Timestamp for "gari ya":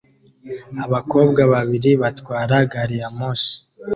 2.71-3.09